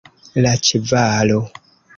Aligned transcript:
La 0.45 0.53
ĉevalo. 0.69 1.39